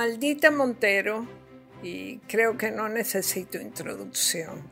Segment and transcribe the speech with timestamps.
[0.00, 1.26] Maldita Montero,
[1.82, 4.62] y creo que no necesito introducción.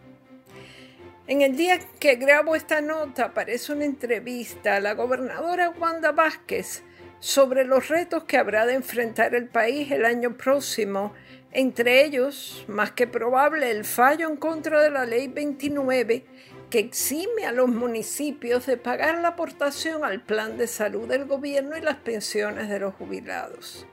[1.27, 6.83] En el día que grabo esta nota aparece una entrevista a la gobernadora Wanda Vázquez
[7.21, 11.13] sobre los retos que habrá de enfrentar el país el año próximo,
[11.53, 16.25] entre ellos, más que probable, el fallo en contra de la Ley 29
[16.71, 21.77] que exime a los municipios de pagar la aportación al plan de salud del gobierno
[21.77, 23.87] y las pensiones de los jubilados.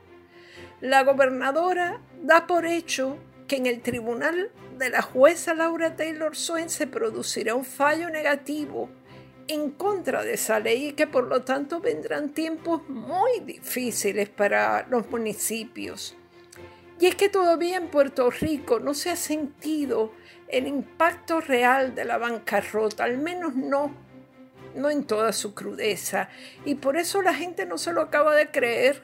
[0.82, 6.70] La gobernadora da por hecho que en el tribunal de la jueza Laura Taylor Swain
[6.70, 8.90] se producirá un fallo negativo
[9.48, 14.88] en contra de esa ley y que por lo tanto vendrán tiempos muy difíciles para
[14.90, 16.16] los municipios.
[17.00, 20.14] Y es que todavía en Puerto Rico no se ha sentido
[20.48, 23.94] el impacto real de la bancarrota, al menos no,
[24.76, 26.30] no en toda su crudeza.
[26.64, 29.02] Y por eso la gente no se lo acaba de creer.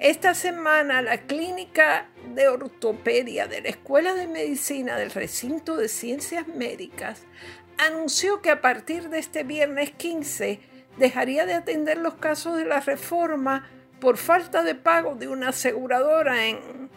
[0.00, 6.48] Esta semana la clínica de ortopedia de la Escuela de Medicina del Recinto de Ciencias
[6.48, 7.24] Médicas
[7.76, 10.58] anunció que a partir de este viernes 15
[10.96, 13.68] dejaría de atender los casos de la reforma
[14.00, 16.88] por falta de pago de una aseguradora en,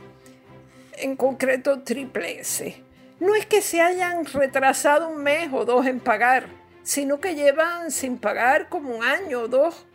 [0.94, 2.82] en concreto Triple S.
[3.20, 6.48] No es que se hayan retrasado un mes o dos en pagar,
[6.84, 9.86] sino que llevan sin pagar como un año o dos.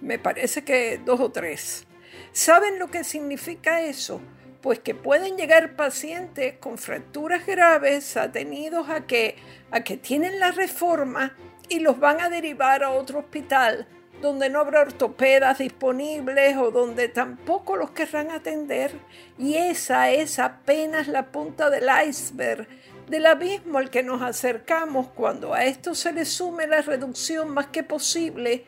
[0.00, 1.86] Me parece que dos o tres.
[2.32, 4.20] ¿Saben lo que significa eso?
[4.66, 9.36] pues que pueden llegar pacientes con fracturas graves atenidos a que,
[9.70, 11.36] a que tienen la reforma
[11.68, 13.86] y los van a derivar a otro hospital
[14.20, 18.90] donde no habrá ortopedas disponibles o donde tampoco los querrán atender.
[19.38, 22.66] Y esa es apenas la punta del iceberg
[23.08, 27.68] del abismo al que nos acercamos cuando a esto se le sume la reducción más
[27.68, 28.64] que posible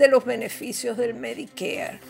[0.00, 2.00] de los beneficios del Medicare.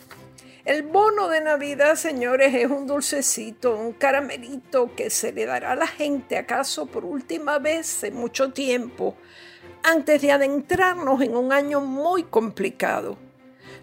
[0.64, 5.74] El bono de Navidad, señores, es un dulcecito, un caramelito que se le dará a
[5.74, 9.16] la gente acaso por última vez en mucho tiempo,
[9.82, 13.18] antes de adentrarnos en un año muy complicado.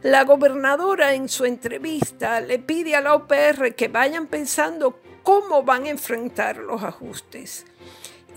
[0.04, 5.84] La gobernadora en su entrevista le pide a la OPR que vayan pensando cómo van
[5.84, 7.66] a enfrentar los ajustes.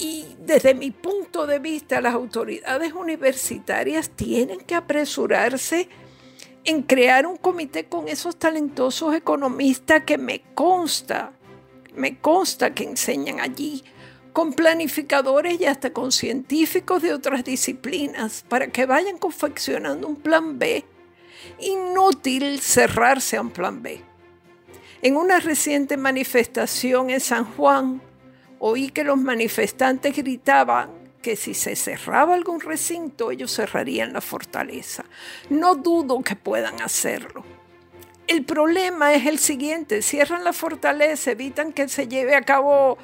[0.00, 5.90] Y desde mi punto de vista, las autoridades universitarias tienen que apresurarse
[6.64, 11.34] en crear un comité con esos talentosos economistas que me consta,
[11.94, 13.84] me consta que enseñan allí,
[14.32, 20.58] con planificadores y hasta con científicos de otras disciplinas, para que vayan confeccionando un plan
[20.58, 20.82] B.
[21.58, 24.02] Inútil cerrarse a un plan B.
[25.02, 28.00] En una reciente manifestación en San Juan,
[28.60, 30.90] oí que los manifestantes gritaban
[31.20, 35.04] que si se cerraba algún recinto, ellos cerrarían la fortaleza.
[35.50, 37.44] No dudo que puedan hacerlo.
[38.26, 42.96] El problema es el siguiente, cierran la fortaleza, evitan que se lleve a cabo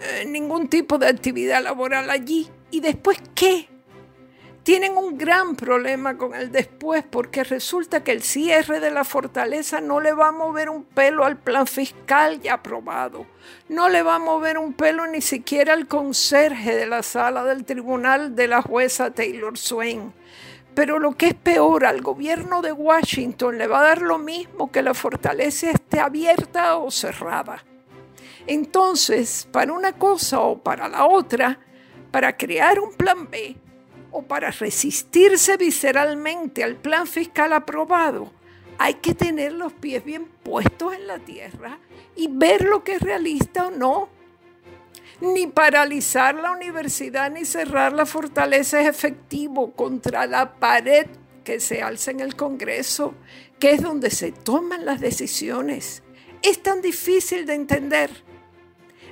[0.00, 2.48] eh, ningún tipo de actividad laboral allí.
[2.70, 3.68] ¿Y después qué?
[4.66, 9.80] Tienen un gran problema con el después porque resulta que el cierre de la fortaleza
[9.80, 13.26] no le va a mover un pelo al plan fiscal ya aprobado.
[13.68, 17.64] No le va a mover un pelo ni siquiera al conserje de la sala del
[17.64, 20.12] tribunal de la jueza Taylor Swain.
[20.74, 24.72] Pero lo que es peor, al gobierno de Washington le va a dar lo mismo
[24.72, 27.64] que la fortaleza esté abierta o cerrada.
[28.48, 31.60] Entonces, para una cosa o para la otra,
[32.10, 33.56] para crear un plan B,
[34.10, 38.32] o para resistirse visceralmente al plan fiscal aprobado,
[38.78, 41.78] hay que tener los pies bien puestos en la tierra
[42.14, 44.08] y ver lo que es realista o no.
[45.20, 51.06] Ni paralizar la universidad ni cerrar la fortaleza es efectivo contra la pared
[51.42, 53.14] que se alza en el Congreso,
[53.58, 56.02] que es donde se toman las decisiones.
[56.42, 58.10] Es tan difícil de entender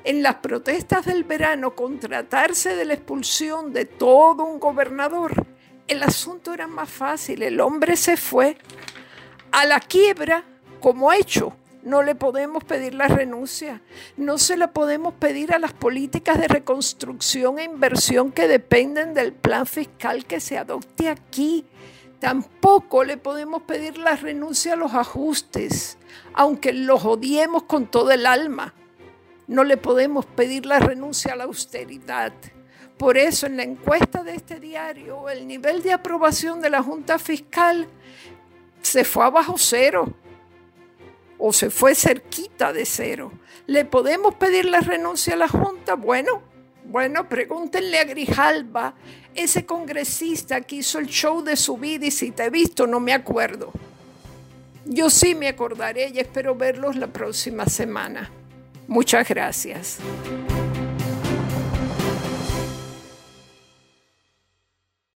[0.05, 5.47] en las protestas del verano con tratarse de la expulsión de todo un gobernador,
[5.89, 7.43] el asunto era más fácil.
[7.43, 8.57] El hombre se fue
[9.51, 10.45] a la quiebra
[10.81, 11.57] como hecho.
[11.83, 13.83] No le podemos pedir la renuncia.
[14.17, 19.35] No se la podemos pedir a las políticas de reconstrucción e inversión que dependen del
[19.35, 21.67] plan fiscal que se adopte aquí.
[22.21, 25.99] Tampoco le podemos pedir la renuncia a los ajustes,
[26.33, 28.73] aunque los odiemos con todo el alma.
[29.47, 32.33] No le podemos pedir la renuncia a la austeridad.
[32.97, 37.19] Por eso en la encuesta de este diario el nivel de aprobación de la Junta
[37.19, 37.89] Fiscal
[38.81, 40.15] se fue abajo cero
[41.39, 43.33] o se fue cerquita de cero.
[43.67, 45.95] ¿Le podemos pedir la renuncia a la Junta?
[45.95, 46.43] Bueno,
[46.85, 48.95] bueno, pregúntenle a Grijalba,
[49.35, 53.01] ese congresista que hizo el show de su vida y si te he visto no
[53.01, 53.73] me acuerdo.
[54.85, 58.31] Yo sí me acordaré y espero verlos la próxima semana.
[58.87, 60.01] Muchas gracias.